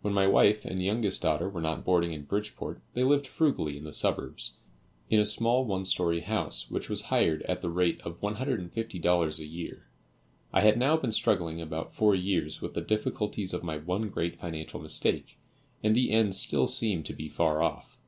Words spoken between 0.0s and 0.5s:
When my